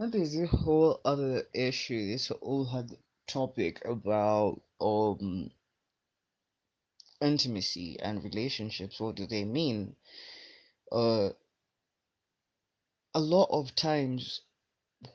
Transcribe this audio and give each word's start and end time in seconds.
And 0.00 0.10
there's 0.10 0.34
a 0.34 0.46
whole 0.46 0.98
other 1.04 1.46
issue, 1.52 2.10
this 2.10 2.28
whole 2.28 2.66
other 2.72 2.96
topic 3.26 3.84
about 3.84 4.62
um 4.80 5.50
intimacy 7.20 8.00
and 8.00 8.24
relationships. 8.24 8.98
What 8.98 9.16
do 9.16 9.26
they 9.26 9.44
mean? 9.44 9.94
Uh, 10.90 11.28
a 13.14 13.20
lot 13.20 13.50
of 13.50 13.74
times, 13.74 14.40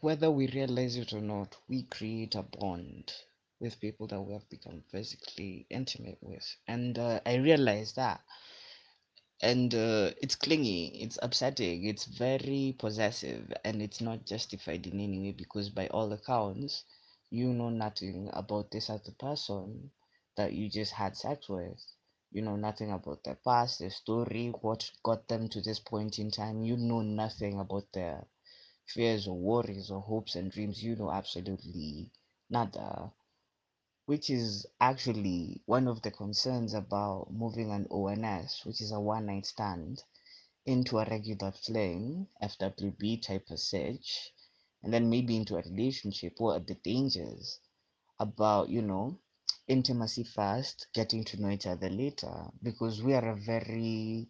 whether 0.02 0.30
we 0.30 0.48
realize 0.50 0.98
it 0.98 1.14
or 1.14 1.22
not, 1.22 1.58
we 1.68 1.82
create 1.82 2.36
a 2.36 2.44
bond 2.44 3.12
with 3.60 3.82
people 3.82 4.06
that 4.10 4.22
we 4.22 4.34
have 4.34 4.48
become 4.52 4.84
physically 4.92 5.66
intimate 5.72 6.20
with. 6.22 6.46
And 6.68 7.00
uh, 7.00 7.22
I 7.26 7.38
realized 7.38 7.96
that 7.96 8.22
and 9.42 9.74
uh, 9.74 10.12
it's 10.22 10.36
clingy 10.36 10.88
it's 11.04 11.18
upsetting 11.22 11.86
it's 11.86 12.06
very 12.06 12.76
possessive 12.78 13.52
and 13.64 13.82
it's 13.82 14.02
not 14.02 14.26
justified 14.26 14.86
in 14.88 15.00
any 15.00 15.20
way 15.20 15.32
because 15.32 15.70
by 15.70 15.88
all 15.88 16.12
accounts 16.12 16.84
you 17.30 17.48
know 17.54 17.70
nothing 17.70 18.30
about 18.34 18.70
this 18.72 18.90
other 18.90 19.12
person 19.20 19.90
that 20.38 20.54
you 20.54 20.70
just 20.70 20.92
had 20.94 21.16
sex 21.18 21.48
with. 21.50 21.82
You 22.32 22.42
know 22.42 22.56
nothing 22.58 22.92
about 22.92 23.24
their 23.24 23.36
past 23.36 23.80
their 23.80 23.90
story 23.90 24.50
what 24.62 24.90
got 25.04 25.28
them 25.28 25.48
to 25.50 25.62
this 25.62 25.80
point 25.80 26.20
in 26.20 26.30
time. 26.32 26.64
You 26.64 26.78
know 26.78 27.02
nothing 27.02 27.60
about 27.60 27.86
their 27.94 28.26
fears 28.88 29.28
or 29.28 29.38
worries 29.38 29.92
or 29.92 30.02
hopes 30.02 30.36
and 30.36 30.52
dreams. 30.52 30.84
You 30.84 30.96
know 30.96 31.12
absolutely 31.12 32.12
nada 32.50 33.12
which 34.06 34.30
is 34.30 34.66
actually 34.80 35.62
one 35.66 35.88
of 35.88 36.02
the 36.04 36.12
concerns 36.12 36.74
about 36.74 37.28
moving 37.32 37.72
an 37.72 37.88
ONS, 37.90 38.62
which 38.64 38.82
is 38.82 38.92
a 38.92 39.00
one 39.00 39.26
night 39.26 39.46
stand, 39.46 40.04
into 40.66 41.00
a 41.00 41.06
regular 41.06 41.52
fling, 41.52 42.28
FWB 42.42 43.22
type 43.22 43.50
of 43.50 43.60
search, 43.60 44.32
and 44.84 44.94
then 44.94 45.10
maybe 45.10 45.36
into 45.36 45.56
a 45.56 45.62
relationship. 45.62 46.34
What 46.38 46.62
are 46.62 46.66
the 46.66 46.76
dangers 46.76 47.60
about, 48.20 48.70
you 48.70 48.82
know, 48.82 49.18
intimacy 49.68 50.24
first, 50.24 50.88
getting 50.94 51.24
to 51.26 51.42
know 51.42 51.50
each 51.50 51.66
other 51.66 51.90
later? 51.90 52.52
Because 52.62 53.02
we 53.02 53.14
are 53.14 53.30
a 53.30 53.36
very, 53.36 54.28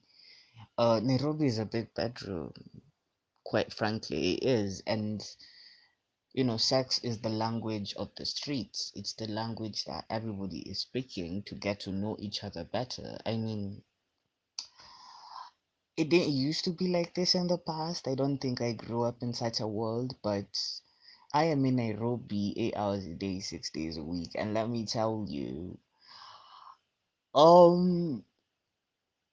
uh, 0.78 1.02
Nairobi 1.04 1.48
is 1.48 1.60
a 1.60 1.66
big 1.66 1.94
bedroom, 1.94 2.54
quite 3.44 3.74
frankly, 3.74 4.36
it 4.36 4.44
is. 4.44 4.82
And 4.88 5.22
you 6.36 6.44
know, 6.44 6.58
sex 6.58 7.00
is 7.02 7.22
the 7.22 7.30
language 7.30 7.94
of 7.96 8.10
the 8.18 8.26
streets. 8.26 8.92
It's 8.94 9.14
the 9.14 9.28
language 9.28 9.86
that 9.86 10.04
everybody 10.10 10.70
is 10.70 10.82
speaking 10.82 11.44
to 11.44 11.56
get 11.56 11.80
to 11.82 11.94
know 11.94 12.18
each 12.20 12.44
other 12.44 12.66
better. 12.66 13.18
I 13.26 13.38
mean, 13.38 13.82
it 15.96 16.10
didn't 16.10 16.34
used 16.34 16.66
to 16.66 16.72
be 16.72 16.90
like 16.90 17.14
this 17.16 17.36
in 17.36 17.48
the 17.48 17.58
past. 17.58 18.10
I 18.10 18.16
don't 18.16 18.38
think 18.38 18.60
I 18.60 18.74
grew 18.74 19.04
up 19.04 19.24
in 19.24 19.34
such 19.34 19.62
a 19.62 19.68
world, 19.68 20.18
but 20.22 20.50
I 21.34 21.46
am 21.46 21.64
in 21.64 21.78
Nairobi 21.78 22.54
eight 22.58 22.76
hours 22.76 23.06
a 23.06 23.14
day, 23.14 23.40
six 23.40 23.70
days 23.70 23.96
a 23.96 24.04
week, 24.04 24.32
and 24.36 24.54
let 24.54 24.68
me 24.68 24.86
tell 24.86 25.26
you, 25.30 25.78
um, 27.34 28.26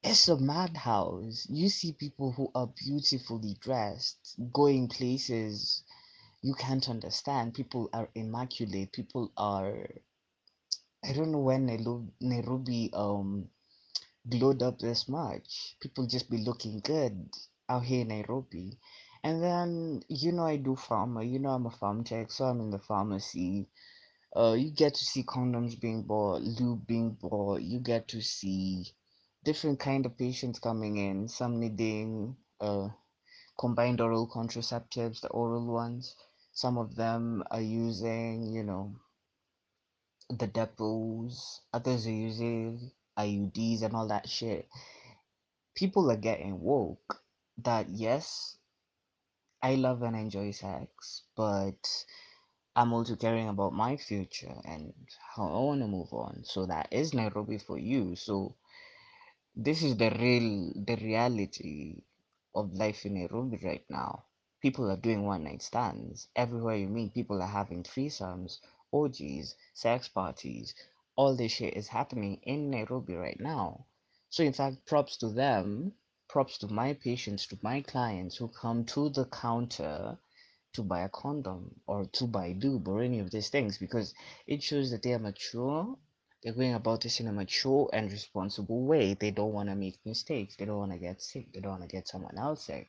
it's 0.05 0.29
a 0.29 0.39
madhouse. 0.39 1.49
You 1.51 1.69
see 1.69 1.95
people 1.95 2.31
who 2.31 2.53
are 2.55 2.69
beautifully 2.69 3.57
dressed, 3.61 4.37
going 4.53 4.87
places 4.87 5.83
you 6.43 6.55
can't 6.55 6.89
understand. 6.89 7.55
People 7.55 7.89
are 7.93 8.09
immaculate. 8.15 8.93
People 8.93 9.33
are 9.37 9.87
I 11.05 11.13
don't 11.13 11.33
know 11.33 11.39
when 11.39 11.67
Nairobi, 12.21 12.91
um 12.93 13.49
glowed 14.29 14.63
up 14.63 14.79
this 14.79 15.09
much. 15.09 15.77
People 15.81 16.07
just 16.07 16.31
be 16.31 16.39
looking 16.39 16.81
good 16.81 17.29
out 17.69 17.85
here 17.85 18.03
in 18.03 18.09
Nairobi. 18.09 18.79
And 19.25 19.43
then 19.43 20.03
you 20.09 20.33
know 20.33 20.45
I 20.45 20.57
do 20.57 20.75
pharma. 20.75 21.29
You 21.29 21.39
know 21.39 21.51
I'm 21.51 21.67
a 21.67 21.71
pharm 21.71 22.05
tech, 22.05 22.31
so 22.33 22.45
I'm 22.45 22.61
in 22.61 22.71
the 22.71 22.79
pharmacy. 22.79 23.69
Uh, 24.35 24.55
you 24.59 24.71
get 24.71 24.95
to 24.95 25.05
see 25.05 25.23
condoms 25.23 25.79
being 25.79 26.03
bought, 26.03 26.43
lube 26.43 26.87
being 26.87 27.13
bought. 27.13 27.63
You 27.63 27.79
get 27.81 28.09
to 28.09 28.21
see 28.21 28.87
different 29.45 29.79
kind 29.79 30.07
of 30.07 30.19
patients 30.19 30.59
coming 30.59 30.97
in. 30.97 31.29
Some 31.29 31.61
needing 31.61 32.37
uh 32.61 32.89
combined 33.59 34.01
oral 34.01 34.29
contraceptives, 34.29 35.21
the 35.21 35.29
oral 35.29 35.67
ones. 35.67 36.17
Some 36.53 36.79
of 36.79 36.95
them 36.95 37.43
are 37.51 37.61
using, 37.61 38.53
you 38.53 38.63
know, 38.63 38.95
the 40.29 40.47
depots, 40.47 41.61
others 41.73 42.07
are 42.07 42.11
using 42.11 42.91
IUDs 43.19 43.83
and 43.83 43.95
all 43.95 44.09
that 44.09 44.29
shit. 44.29 44.69
People 45.75 46.11
are 46.11 46.17
getting 46.17 46.61
woke 46.61 47.23
that 47.59 47.89
yes, 47.89 48.57
I 49.63 49.77
love 49.77 50.03
and 50.03 50.17
enjoy 50.17 50.51
sex, 50.51 51.23
but 51.37 52.05
I'm 52.75 52.93
also 52.93 53.17
caring 53.17 53.49
about 53.49 53.73
my 53.73 53.97
future 53.97 54.55
and 54.65 54.93
how 55.37 55.47
I 55.47 55.59
want 55.59 55.81
to 55.81 55.87
move 55.87 56.13
on. 56.13 56.43
So 56.45 56.67
that 56.67 56.89
is 56.91 57.15
Nairobi 57.15 57.59
for 57.59 57.79
you. 57.79 58.17
So 58.17 58.57
this 59.55 59.83
is 59.83 59.97
the 59.97 60.11
real, 60.11 60.73
the 60.87 60.97
reality 60.97 62.03
of 62.55 62.73
life 62.75 63.05
in 63.05 63.15
Nairobi 63.15 63.59
right 63.63 63.85
now. 63.89 64.25
People 64.63 64.89
are 64.89 64.97
doing 64.97 65.25
one 65.25 65.43
night 65.43 65.61
stands. 65.61 66.29
Everywhere 66.37 66.77
you 66.77 66.87
meet, 66.87 67.13
people 67.13 67.43
are 67.43 67.49
having 67.49 67.83
threesomes, 67.83 68.61
orgies, 68.93 69.57
sex 69.75 70.07
parties. 70.07 70.73
All 71.17 71.35
this 71.35 71.51
shit 71.51 71.75
is 71.75 71.89
happening 71.89 72.39
in 72.45 72.71
Nairobi 72.71 73.17
right 73.17 73.41
now. 73.41 73.87
So, 74.31 74.45
in 74.45 74.53
fact, 74.53 74.87
props 74.87 75.17
to 75.17 75.31
them, 75.31 75.95
props 76.29 76.59
to 76.59 76.69
my 76.69 76.95
patients, 76.95 77.49
to 77.49 77.59
my 77.61 77.81
clients 77.81 78.37
who 78.37 78.47
come 78.47 78.85
to 78.85 79.09
the 79.11 79.25
counter 79.25 80.17
to 80.75 80.83
buy 80.83 81.01
a 81.01 81.09
condom 81.09 81.81
or 81.89 82.07
to 82.13 82.27
buy 82.29 82.57
lube 82.63 82.87
or 82.87 83.03
any 83.03 83.19
of 83.19 83.33
these 83.33 83.49
things 83.49 83.79
because 83.79 84.15
it 84.47 84.63
shows 84.63 84.93
that 84.93 85.03
they 85.03 85.13
are 85.13 85.19
mature. 85.19 85.99
They're 86.43 86.55
going 86.55 86.75
about 86.75 87.01
this 87.03 87.19
in 87.19 87.27
a 87.27 87.33
mature 87.33 87.91
and 87.93 88.11
responsible 88.11 88.85
way. 88.87 89.15
They 89.15 89.33
don't 89.33 89.53
want 89.53 89.69
to 89.69 89.75
make 89.75 89.99
mistakes. 90.05 90.57
They 90.57 90.65
don't 90.65 90.79
want 90.79 90.93
to 90.93 90.99
get 90.99 91.21
sick. 91.21 91.53
They 91.53 91.61
don't 91.61 91.79
want 91.79 91.83
to 91.83 91.97
get 91.97 92.09
someone 92.09 92.39
else 92.39 92.67
sick. 92.67 92.89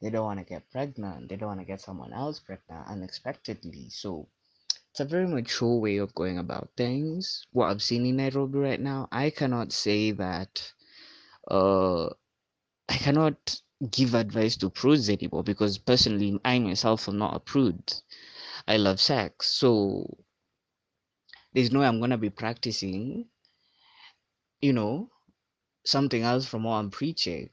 They 0.00 0.10
don't 0.10 0.24
want 0.24 0.38
to 0.40 0.44
get 0.46 0.70
pregnant. 0.70 1.28
They 1.28 1.36
don't 1.36 1.48
want 1.48 1.60
to 1.60 1.66
get 1.66 1.80
someone 1.80 2.12
else 2.12 2.40
pregnant 2.40 2.88
unexpectedly. 2.88 3.90
So 3.90 4.28
it's 4.90 5.00
a 5.00 5.04
very 5.04 5.26
mature 5.26 5.78
way 5.78 5.98
of 5.98 6.14
going 6.14 6.38
about 6.38 6.70
things. 6.76 7.46
What 7.52 7.70
I've 7.70 7.82
seen 7.82 8.06
in 8.06 8.16
Nairobi 8.16 8.58
right 8.58 8.80
now, 8.80 9.08
I 9.12 9.30
cannot 9.30 9.72
say 9.72 10.12
that 10.12 10.72
uh 11.50 12.06
I 12.88 12.96
cannot 12.96 13.60
give 13.90 14.14
advice 14.14 14.56
to 14.58 14.70
prudes 14.70 15.08
anymore 15.08 15.42
because 15.44 15.78
personally 15.78 16.38
I 16.44 16.58
myself 16.58 17.08
am 17.08 17.18
not 17.18 17.36
a 17.36 17.40
prude. 17.40 17.92
I 18.66 18.76
love 18.78 19.00
sex. 19.00 19.48
So 19.48 20.18
there's 21.54 21.72
no 21.72 21.80
way 21.80 21.86
I'm 21.86 22.00
gonna 22.00 22.18
be 22.18 22.30
practicing, 22.30 23.26
you 24.60 24.72
know, 24.72 25.10
something 25.84 26.22
else 26.22 26.46
from 26.46 26.64
what 26.64 26.74
I'm 26.74 26.90
preaching. 26.90 27.50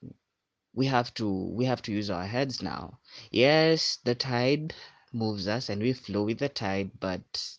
We 0.78 0.86
have 0.86 1.14
to 1.16 1.28
we 1.30 1.66
have 1.66 1.82
to 1.84 1.92
use 1.92 2.10
our 2.10 2.26
heads 2.26 2.62
now. 2.62 3.00
Yes, 3.32 3.98
the 4.06 4.16
tide 4.16 4.74
moves 5.12 5.46
us 5.46 5.68
and 5.68 5.82
we 5.82 5.92
flow 5.92 6.24
with 6.24 6.40
the 6.40 6.48
tide, 6.48 6.92
but 7.02 7.58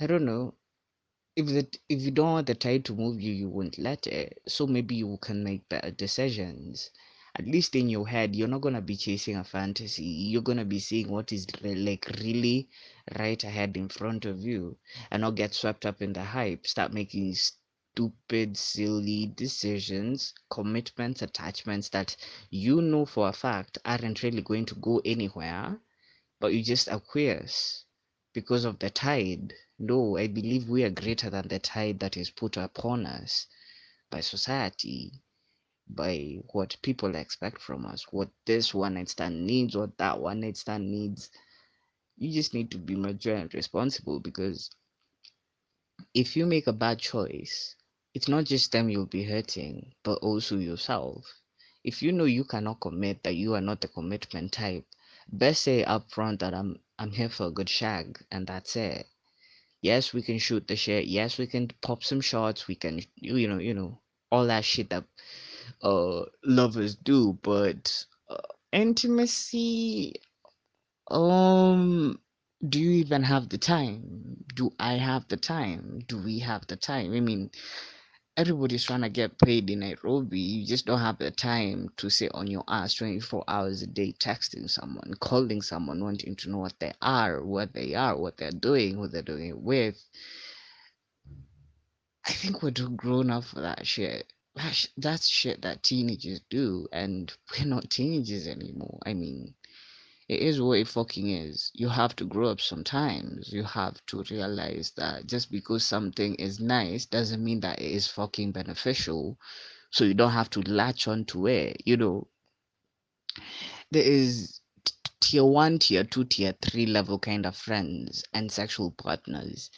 I 0.00 0.08
don't 0.08 0.24
know. 0.24 0.54
If 1.36 1.46
the 1.46 1.68
if 1.88 2.02
you 2.02 2.10
don't 2.10 2.32
want 2.32 2.46
the 2.48 2.54
tide 2.56 2.84
to 2.86 2.94
move 2.94 3.20
you, 3.20 3.32
you 3.32 3.48
won't 3.48 3.78
let 3.78 4.06
it. 4.08 4.42
So 4.48 4.66
maybe 4.66 4.96
you 4.96 5.18
can 5.22 5.44
make 5.44 5.68
better 5.68 5.90
decisions. 5.92 6.90
At 7.36 7.46
least 7.46 7.76
in 7.76 7.88
your 7.88 8.08
head, 8.08 8.36
you're 8.36 8.48
not 8.48 8.62
gonna 8.62 8.82
be 8.82 8.96
chasing 8.96 9.36
a 9.36 9.44
fantasy. 9.44 10.04
You're 10.04 10.42
gonna 10.42 10.64
be 10.64 10.80
seeing 10.80 11.08
what 11.10 11.32
is 11.32 11.46
re- 11.62 11.74
like 11.76 12.06
really 12.20 12.68
right 13.18 13.42
ahead 13.44 13.76
in 13.76 13.88
front 13.88 14.24
of 14.24 14.40
you, 14.40 14.78
and 15.10 15.22
not 15.22 15.36
get 15.36 15.54
swept 15.54 15.86
up 15.86 16.02
in 16.02 16.12
the 16.14 16.24
hype. 16.24 16.66
Start 16.66 16.92
making 16.92 17.34
stupid, 17.98 18.56
silly 18.56 19.26
decisions, 19.34 20.32
commitments, 20.50 21.22
attachments 21.22 21.88
that 21.88 22.16
you 22.50 22.80
know 22.80 23.04
for 23.04 23.28
a 23.28 23.32
fact 23.32 23.78
aren't 23.84 24.22
really 24.22 24.42
going 24.42 24.64
to 24.64 24.76
go 24.76 25.02
anywhere 25.04 25.76
but 26.40 26.54
you 26.54 26.62
just 26.62 26.88
acquiesce 26.88 27.84
because 28.32 28.64
of 28.64 28.78
the 28.78 28.90
tide. 28.90 29.52
No, 29.80 30.16
I 30.16 30.28
believe 30.28 30.68
we 30.68 30.84
are 30.84 30.90
greater 30.90 31.28
than 31.28 31.48
the 31.48 31.58
tide 31.58 31.98
that 31.98 32.16
is 32.16 32.30
put 32.30 32.56
upon 32.56 33.04
us 33.04 33.48
by 34.10 34.20
society, 34.20 35.12
by 35.88 36.38
what 36.52 36.76
people 36.82 37.16
expect 37.16 37.60
from 37.60 37.84
us, 37.84 38.06
what 38.12 38.28
this 38.46 38.72
one 38.72 38.94
night 38.94 39.08
stand 39.08 39.44
needs, 39.44 39.76
what 39.76 39.98
that 39.98 40.20
one 40.20 40.40
night 40.40 40.56
stand 40.56 40.88
needs. 40.88 41.30
You 42.16 42.32
just 42.32 42.54
need 42.54 42.70
to 42.70 42.78
be 42.78 42.94
mature 42.94 43.34
and 43.34 43.52
responsible 43.52 44.20
because 44.20 44.70
if 46.14 46.36
you 46.36 46.46
make 46.46 46.68
a 46.68 46.72
bad 46.72 47.00
choice, 47.00 47.74
it's 48.14 48.28
not 48.28 48.44
just 48.44 48.72
them 48.72 48.88
you'll 48.90 49.06
be 49.06 49.24
hurting, 49.24 49.94
but 50.04 50.16
also 50.22 50.58
yourself. 50.58 51.26
If 51.84 52.02
you 52.02 52.12
know 52.12 52.24
you 52.24 52.44
cannot 52.44 52.80
commit, 52.80 53.22
that 53.24 53.36
you 53.36 53.54
are 53.54 53.60
not 53.62 53.80
the 53.80 53.88
commitment 53.88 54.52
type, 54.52 54.84
best 55.32 55.62
say 55.64 55.84
up 55.84 56.10
front 56.10 56.40
that 56.40 56.54
I'm 56.54 56.78
I'm 56.98 57.12
here 57.12 57.30
for 57.30 57.46
a 57.48 57.50
good 57.52 57.68
shag 57.70 58.18
and 58.30 58.46
that's 58.46 58.76
it. 58.76 59.06
Yes, 59.82 60.12
we 60.14 60.22
can 60.22 60.38
shoot 60.38 60.68
the 60.68 60.76
shit. 60.76 61.06
Yes, 61.06 61.38
we 61.38 61.46
can 61.46 61.68
pop 61.82 62.04
some 62.04 62.20
shots. 62.22 62.68
We 62.68 62.76
can 62.76 63.00
you 63.16 63.48
know, 63.48 63.58
you 63.58 63.74
know, 63.74 64.00
all 64.30 64.46
that 64.46 64.64
shit 64.64 64.90
that 64.90 65.04
uh 65.82 66.24
lovers 66.44 66.96
do, 66.96 67.38
but 67.42 68.06
uh, 68.30 68.38
intimacy 68.72 70.14
Um, 71.10 72.18
do 72.68 72.80
you 72.80 72.90
even 72.92 73.22
have 73.24 73.48
the 73.48 73.58
time? 73.58 74.44
Do 74.54 74.72
I 74.78 74.94
have 74.94 75.28
the 75.28 75.36
time? 75.36 76.00
Do 76.08 76.18
we 76.22 76.40
have 76.40 76.66
the 76.66 76.76
time? 76.76 77.14
I 77.14 77.20
mean, 77.20 77.50
everybody's 78.38 78.84
trying 78.84 79.02
to 79.02 79.08
get 79.08 79.36
paid 79.38 79.68
in 79.68 79.80
Nairobi. 79.80 80.38
You 80.38 80.64
just 80.64 80.86
don't 80.86 81.00
have 81.00 81.18
the 81.18 81.32
time 81.32 81.90
to 81.96 82.08
sit 82.08 82.30
on 82.34 82.46
your 82.46 82.62
ass 82.68 82.94
24 82.94 83.42
hours 83.48 83.82
a 83.82 83.86
day 83.88 84.14
texting 84.16 84.70
someone, 84.70 85.12
calling 85.18 85.60
someone, 85.60 86.02
wanting 86.02 86.36
to 86.36 86.50
know 86.50 86.58
what 86.58 86.78
they 86.78 86.92
are, 87.02 87.42
what 87.44 87.74
they 87.74 87.96
are, 87.96 88.16
what 88.16 88.36
they're 88.36 88.52
doing, 88.52 88.94
who 88.94 89.08
they're 89.08 89.22
doing 89.22 89.48
it 89.48 89.58
with. 89.58 90.00
I 92.24 92.32
think 92.32 92.62
we're 92.62 92.70
too 92.70 92.90
grown 92.90 93.28
up 93.30 93.42
for 93.44 93.60
that 93.60 93.84
shit. 93.84 94.32
That's 94.96 95.26
shit 95.26 95.62
that 95.62 95.82
teenagers 95.82 96.40
do, 96.48 96.86
and 96.92 97.32
we're 97.50 97.66
not 97.66 97.90
teenagers 97.90 98.46
anymore. 98.46 99.00
I 99.04 99.14
mean, 99.14 99.54
it 100.28 100.40
is 100.40 100.60
what 100.60 100.78
it 100.78 100.88
fucking 100.88 101.30
is. 101.30 101.70
You 101.74 101.88
have 101.88 102.14
to 102.16 102.26
grow 102.26 102.50
up 102.50 102.60
sometimes. 102.60 103.50
You 103.50 103.64
have 103.64 104.04
to 104.08 104.22
realize 104.30 104.92
that 104.96 105.26
just 105.26 105.50
because 105.50 105.84
something 105.84 106.34
is 106.34 106.60
nice 106.60 107.06
doesn't 107.06 107.42
mean 107.42 107.60
that 107.60 107.80
it 107.80 107.90
is 107.90 108.06
fucking 108.08 108.52
beneficial. 108.52 109.38
So 109.90 110.04
you 110.04 110.12
don't 110.12 110.32
have 110.32 110.50
to 110.50 110.60
latch 110.60 111.08
on 111.08 111.24
to 111.26 111.46
it. 111.46 111.82
You 111.86 111.96
know, 111.96 112.28
there 113.90 114.02
is 114.02 114.60
tier 115.20 115.44
one, 115.44 115.78
tier 115.78 116.04
two, 116.04 116.24
tier 116.24 116.54
three 116.60 116.84
level 116.84 117.18
kind 117.18 117.46
of 117.46 117.56
friends 117.56 118.22
and 118.34 118.52
sexual 118.52 118.90
partners. 118.90 119.70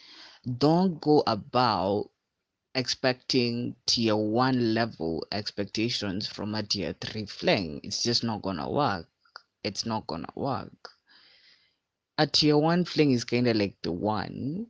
Don't 0.58 1.00
go 1.00 1.22
about 1.28 2.10
expecting 2.74 3.76
tier 3.86 4.16
one 4.16 4.74
level 4.74 5.24
expectations 5.30 6.26
from 6.26 6.56
a 6.56 6.62
tier 6.64 6.94
three 7.00 7.26
fling. 7.26 7.80
It's 7.84 8.02
just 8.02 8.24
not 8.24 8.42
gonna 8.42 8.68
work. 8.68 9.09
It's 9.64 9.86
not 9.86 10.06
gonna 10.06 10.32
work. 10.34 10.90
A 12.18 12.26
tier 12.26 12.56
one 12.58 12.84
fling 12.84 13.12
is 13.12 13.24
kind 13.24 13.48
of 13.48 13.56
like 13.56 13.76
the 13.82 13.92
one, 13.92 14.66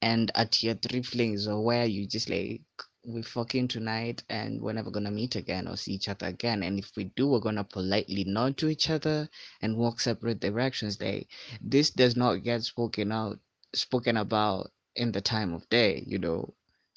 and 0.00 0.30
a 0.34 0.46
tier 0.46 0.74
three 0.74 1.02
fling 1.02 1.34
is 1.34 1.48
where 1.48 1.86
you 1.86 2.06
just 2.06 2.28
like 2.28 2.62
we're 3.04 3.22
fucking 3.22 3.68
tonight 3.68 4.22
and 4.28 4.60
we're 4.60 4.72
never 4.72 4.90
gonna 4.90 5.10
meet 5.10 5.34
again 5.36 5.66
or 5.68 5.76
see 5.76 5.94
each 5.94 6.08
other 6.08 6.26
again. 6.26 6.62
And 6.62 6.78
if 6.78 6.92
we 6.96 7.04
do, 7.04 7.28
we're 7.28 7.40
gonna 7.40 7.64
politely 7.64 8.24
nod 8.24 8.56
to 8.58 8.68
each 8.68 8.90
other 8.90 9.28
and 9.60 9.76
walk 9.76 10.00
separate 10.00 10.40
directions. 10.40 11.00
Like 11.00 11.28
this 11.60 11.90
does 11.90 12.16
not 12.16 12.42
get 12.44 12.62
spoken 12.64 13.12
out 13.12 13.38
spoken 13.74 14.16
about 14.18 14.70
in 14.96 15.12
the 15.12 15.20
time 15.20 15.52
of 15.54 15.68
day, 15.68 16.04
you 16.06 16.18
know 16.18 16.54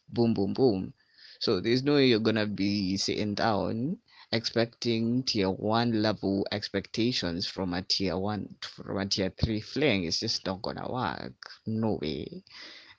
boom, 0.09 0.33
boom, 0.33 0.53
boom. 0.53 0.93
So 1.39 1.59
there's 1.59 1.83
no 1.83 1.95
way 1.95 2.07
you're 2.07 2.19
gonna 2.19 2.47
be 2.47 2.97
sitting 2.97 3.35
down 3.35 3.97
expecting 4.35 5.23
tier 5.23 5.49
one 5.49 6.01
level 6.01 6.45
expectations 6.51 7.47
from 7.47 7.73
a 7.73 7.81
tier 7.81 8.17
one 8.17 8.55
from 8.61 8.97
a 8.97 9.05
tier 9.05 9.31
three 9.41 9.61
fling. 9.61 10.03
is 10.03 10.19
just 10.19 10.45
not 10.45 10.61
gonna 10.61 10.91
work. 10.91 11.33
No 11.65 11.97
way. 12.01 12.43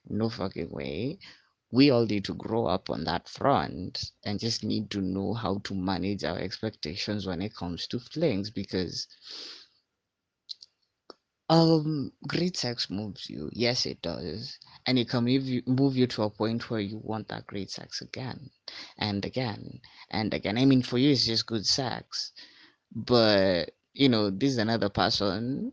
No 0.09 0.31
fucking 0.31 0.71
way. 0.71 1.19
We 1.71 1.91
all 1.91 2.07
need 2.07 2.25
to 2.25 2.35
grow 2.35 2.67
up 2.67 2.91
on 2.91 3.05
that 3.05 3.29
front 3.29 4.13
and 4.25 4.41
just 4.41 4.65
need 4.65 4.91
to 4.93 5.01
know 5.01 5.35
how 5.35 5.59
to 5.65 5.75
manage 5.75 6.25
our 6.25 6.39
expectations 6.39 7.27
when 7.27 7.43
it 7.43 7.55
comes 7.55 7.87
to 7.89 7.99
flings 7.99 8.51
because 8.51 9.07
um, 11.49 12.13
great 12.27 12.57
sex 12.57 12.91
moves 12.91 13.31
you. 13.31 13.49
Yes, 13.53 13.87
it 13.87 14.03
does. 14.03 14.59
And 14.87 14.99
it 14.99 15.09
can 15.09 15.25
move 15.25 15.45
you, 15.45 15.63
move 15.67 15.97
you 15.97 16.07
to 16.09 16.23
a 16.23 16.31
point 16.31 16.71
where 16.71 16.81
you 16.81 16.99
want 17.03 17.29
that 17.29 17.47
great 17.47 17.71
sex 17.71 18.01
again 18.01 18.51
and 18.99 19.25
again 19.25 19.81
and 20.11 20.33
again. 20.35 20.59
I 20.59 20.65
mean, 20.65 20.83
for 20.83 20.99
you, 20.99 21.11
it's 21.11 21.27
just 21.27 21.47
good 21.47 21.67
sex. 21.67 22.33
But, 22.95 23.71
you 23.93 24.09
know, 24.09 24.31
this 24.31 24.53
is 24.53 24.59
another 24.59 24.89
person. 24.89 25.73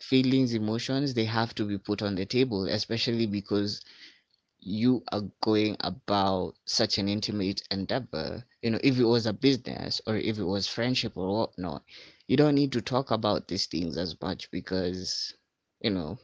Feelings, 0.00 0.52
emotions, 0.54 1.14
they 1.14 1.24
have 1.24 1.54
to 1.54 1.64
be 1.64 1.78
put 1.78 2.02
on 2.02 2.14
the 2.14 2.26
table, 2.26 2.68
especially 2.68 3.26
because 3.26 3.82
you 4.60 5.02
are 5.12 5.22
going 5.42 5.76
about 5.80 6.54
such 6.66 6.98
an 6.98 7.08
intimate 7.08 7.62
endeavor. 7.70 8.44
You 8.62 8.70
know, 8.72 8.80
if 8.82 8.98
it 8.98 9.04
was 9.04 9.26
a 9.26 9.32
business 9.32 10.00
or 10.06 10.16
if 10.16 10.38
it 10.38 10.44
was 10.44 10.66
friendship 10.66 11.16
or 11.16 11.28
whatnot, 11.28 11.82
you 12.26 12.36
don't 12.36 12.54
need 12.54 12.72
to 12.72 12.80
talk 12.80 13.10
about 13.10 13.48
these 13.48 13.66
things 13.66 13.96
as 13.96 14.20
much 14.20 14.50
because, 14.50 15.34
you 15.80 15.90
know, 15.90 16.18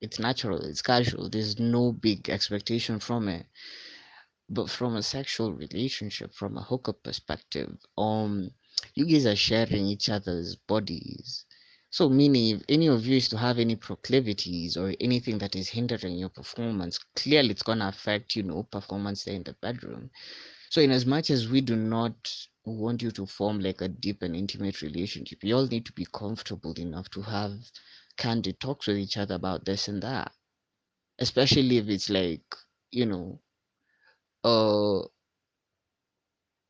it's 0.00 0.18
natural, 0.18 0.60
it's 0.60 0.82
casual. 0.82 1.28
There's 1.28 1.58
no 1.58 1.92
big 1.92 2.28
expectation 2.30 3.00
from 3.00 3.28
it. 3.28 3.46
But 4.50 4.70
from 4.70 4.96
a 4.96 5.02
sexual 5.02 5.52
relationship, 5.52 6.34
from 6.34 6.56
a 6.56 6.62
hookup 6.62 7.02
perspective, 7.02 7.76
um, 7.96 8.50
you 8.94 9.06
guys 9.06 9.26
are 9.26 9.36
sharing 9.36 9.86
each 9.86 10.08
other's 10.08 10.56
bodies. 10.56 11.44
So, 11.90 12.08
meaning 12.08 12.56
if 12.56 12.62
any 12.68 12.86
of 12.88 13.06
you 13.06 13.16
is 13.16 13.28
to 13.30 13.38
have 13.38 13.58
any 13.58 13.76
proclivities 13.76 14.76
or 14.76 14.94
anything 15.00 15.38
that 15.38 15.56
is 15.56 15.68
hindering 15.68 16.18
your 16.18 16.28
performance, 16.28 16.98
clearly 17.16 17.50
it's 17.50 17.62
gonna 17.62 17.88
affect, 17.88 18.36
you 18.36 18.42
know, 18.42 18.62
performance 18.64 19.24
there 19.24 19.34
in 19.34 19.42
the 19.42 19.54
bedroom. 19.54 20.10
So, 20.70 20.80
in 20.80 20.90
as 20.90 21.06
much 21.06 21.30
as 21.30 21.48
we 21.48 21.60
do 21.60 21.76
not 21.76 22.32
want 22.64 23.02
you 23.02 23.10
to 23.12 23.26
form 23.26 23.60
like 23.60 23.80
a 23.82 23.88
deep 23.88 24.22
and 24.22 24.34
intimate 24.36 24.82
relationship, 24.82 25.42
you 25.44 25.56
all 25.56 25.66
need 25.66 25.86
to 25.86 25.92
be 25.92 26.06
comfortable 26.12 26.72
enough 26.78 27.10
to 27.10 27.22
have 27.22 27.52
candid 28.16 28.60
talks 28.60 28.86
with 28.86 28.98
each 28.98 29.16
other 29.16 29.34
about 29.34 29.64
this 29.64 29.88
and 29.88 30.02
that. 30.02 30.32
Especially 31.18 31.78
if 31.78 31.88
it's 31.88 32.10
like, 32.10 32.42
you 32.90 33.06
know, 33.06 33.40
uh 34.44 35.02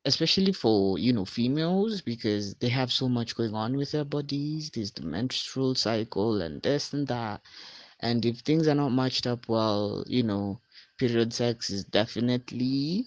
especially 0.04 0.52
for 0.52 0.98
you 0.98 1.12
know 1.12 1.24
females 1.24 2.00
because 2.00 2.54
they 2.56 2.68
have 2.68 2.90
so 2.92 3.08
much 3.08 3.36
going 3.36 3.54
on 3.54 3.76
with 3.76 3.92
their 3.92 4.04
bodies 4.04 4.70
there's 4.70 4.92
the 4.92 5.02
menstrual 5.02 5.74
cycle 5.74 6.40
and 6.42 6.62
this 6.62 6.92
and 6.92 7.06
that 7.08 7.40
and 8.00 8.24
if 8.24 8.38
things 8.40 8.66
are 8.68 8.74
not 8.74 8.90
matched 8.90 9.26
up 9.26 9.48
well 9.48 10.04
you 10.06 10.22
know 10.22 10.60
period 10.98 11.32
sex 11.32 11.70
is 11.70 11.84
definitely 11.84 13.06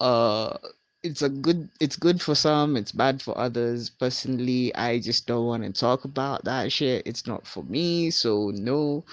uh 0.00 0.56
it's 1.02 1.22
a 1.22 1.28
good 1.28 1.68
it's 1.80 1.96
good 1.96 2.20
for 2.20 2.34
some 2.34 2.76
it's 2.76 2.92
bad 2.92 3.22
for 3.22 3.36
others 3.38 3.88
personally 3.90 4.74
i 4.74 4.98
just 4.98 5.26
don't 5.26 5.46
want 5.46 5.62
to 5.62 5.72
talk 5.72 6.04
about 6.04 6.44
that 6.44 6.70
shit 6.70 7.02
it's 7.06 7.26
not 7.26 7.46
for 7.46 7.62
me 7.64 8.10
so 8.10 8.50
no 8.54 9.04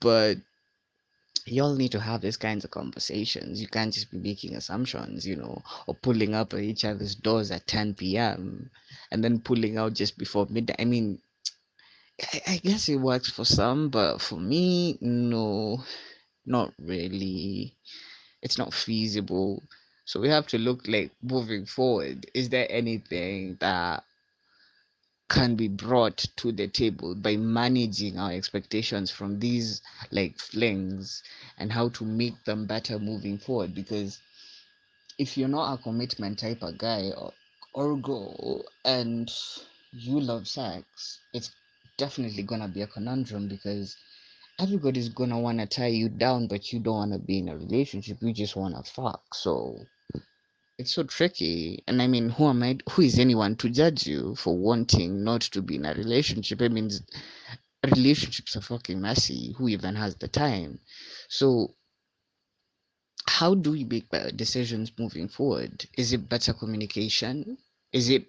but 0.00 0.36
y'all 1.46 1.74
need 1.74 1.92
to 1.92 2.00
have 2.00 2.20
these 2.20 2.36
kinds 2.36 2.64
of 2.64 2.70
conversations. 2.70 3.60
You 3.60 3.68
can't 3.68 3.92
just 3.92 4.10
be 4.10 4.18
making 4.18 4.54
assumptions, 4.54 5.26
you 5.26 5.36
know, 5.36 5.62
or 5.86 5.94
pulling 5.94 6.34
up 6.34 6.54
at 6.54 6.60
each 6.60 6.84
other's 6.84 7.14
doors 7.14 7.50
at 7.50 7.66
10 7.66 7.94
p.m. 7.94 8.70
and 9.10 9.22
then 9.22 9.40
pulling 9.40 9.78
out 9.78 9.94
just 9.94 10.18
before 10.18 10.46
midnight. 10.48 10.76
I 10.78 10.84
mean, 10.84 11.20
I, 12.22 12.42
I 12.46 12.56
guess 12.58 12.88
it 12.88 12.96
works 12.96 13.30
for 13.30 13.44
some, 13.44 13.88
but 13.88 14.20
for 14.20 14.38
me, 14.38 14.98
no, 15.00 15.82
not 16.46 16.72
really. 16.78 17.74
It's 18.42 18.58
not 18.58 18.74
feasible. 18.74 19.62
So 20.10 20.18
we 20.18 20.28
have 20.30 20.48
to 20.48 20.58
look 20.58 20.88
like 20.88 21.12
moving 21.22 21.66
forward. 21.66 22.26
Is 22.34 22.48
there 22.48 22.66
anything 22.68 23.56
that 23.60 24.02
can 25.28 25.54
be 25.54 25.68
brought 25.68 26.16
to 26.38 26.50
the 26.50 26.66
table 26.66 27.14
by 27.14 27.36
managing 27.36 28.18
our 28.18 28.32
expectations 28.32 29.12
from 29.12 29.38
these 29.38 29.82
like 30.10 30.36
flings 30.36 31.22
and 31.58 31.70
how 31.70 31.90
to 31.90 32.04
make 32.04 32.42
them 32.42 32.66
better 32.66 32.98
moving 32.98 33.38
forward? 33.38 33.72
Because 33.72 34.18
if 35.16 35.38
you're 35.38 35.46
not 35.46 35.74
a 35.74 35.80
commitment 35.80 36.40
type 36.40 36.62
of 36.62 36.76
guy 36.76 37.12
or, 37.16 37.32
or 37.72 37.96
girl 37.96 38.64
and 38.84 39.30
you 39.92 40.18
love 40.18 40.48
sex 40.48 41.20
it's 41.32 41.52
definitely 41.98 42.42
gonna 42.42 42.66
be 42.66 42.82
a 42.82 42.86
conundrum 42.88 43.46
because 43.46 43.96
everybody's 44.58 45.08
gonna 45.08 45.38
want 45.38 45.58
to 45.60 45.66
tie 45.66 45.86
you 45.86 46.08
down 46.08 46.48
but 46.48 46.72
you 46.72 46.80
don't 46.80 46.96
want 46.96 47.12
to 47.12 47.18
be 47.18 47.38
in 47.38 47.48
a 47.48 47.56
relationship. 47.56 48.18
You 48.20 48.32
just 48.32 48.56
want 48.56 48.74
to 48.76 48.92
fuck. 48.92 49.34
So 49.34 49.78
it's 50.80 50.92
so 50.92 51.02
tricky. 51.02 51.84
And 51.86 52.00
I 52.00 52.06
mean, 52.06 52.30
who 52.30 52.48
am 52.48 52.62
I? 52.62 52.78
Who 52.90 53.02
is 53.02 53.18
anyone 53.18 53.54
to 53.56 53.68
judge 53.68 54.06
you 54.06 54.34
for 54.34 54.56
wanting 54.56 55.22
not 55.22 55.42
to 55.52 55.60
be 55.60 55.76
in 55.76 55.84
a 55.84 55.92
relationship? 55.92 56.62
I 56.62 56.68
mean, 56.68 56.90
relationships 57.84 58.56
are 58.56 58.62
fucking 58.62 58.98
messy. 58.98 59.54
Who 59.58 59.68
even 59.68 59.94
has 59.96 60.16
the 60.16 60.28
time? 60.28 60.80
So, 61.28 61.74
how 63.28 63.54
do 63.54 63.72
we 63.72 63.84
make 63.84 64.08
better 64.08 64.30
decisions 64.30 64.90
moving 64.98 65.28
forward? 65.28 65.84
Is 65.98 66.14
it 66.14 66.28
better 66.30 66.54
communication? 66.54 67.58
Is 67.92 68.08
it 68.08 68.28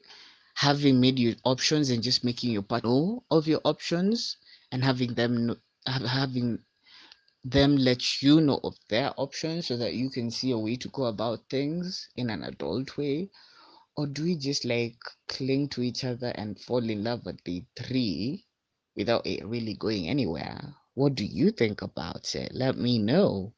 having 0.54 1.00
made 1.00 1.20
your 1.20 1.36
options 1.46 1.90
and 1.90 2.04
just 2.04 2.26
making 2.26 2.52
your 2.52 2.64
partner 2.64 3.18
of 3.32 3.48
your 3.48 3.62
options 3.64 4.36
and 4.74 4.84
having 4.84 5.14
them 5.14 5.56
having 5.88 6.60
them 7.44 7.78
let 7.78 8.22
you 8.22 8.42
know 8.42 8.60
of 8.64 8.78
their 8.90 9.14
options 9.20 9.68
so 9.68 9.78
that 9.78 9.94
you 9.96 10.10
can 10.10 10.32
see 10.32 10.52
a 10.52 10.58
way 10.58 10.76
to 10.78 10.90
go 10.90 11.06
about 11.06 11.50
things 11.50 12.10
in 12.16 12.30
an 12.30 12.44
adult 12.44 12.98
way? 12.98 13.30
Or 13.98 14.08
do 14.08 14.24
we 14.24 14.36
just 14.38 14.66
like 14.66 14.98
cling 15.28 15.70
to 15.70 15.82
each 15.84 16.04
other 16.04 16.30
and 16.36 16.60
fall 16.60 16.90
in 16.90 17.04
love 17.04 17.28
at 17.28 17.44
day 17.44 17.66
three 17.76 18.46
without 18.96 19.26
it 19.28 19.46
really 19.46 19.76
going 19.76 20.08
anywhere? 20.10 20.76
What 20.96 21.16
do 21.16 21.26
you 21.26 21.52
think 21.52 21.82
about 21.82 22.36
it? 22.36 22.54
Let 22.54 22.78
me 22.78 23.00
know. 23.00 23.54